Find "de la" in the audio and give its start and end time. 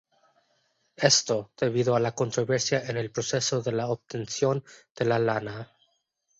3.61-3.87, 4.95-5.19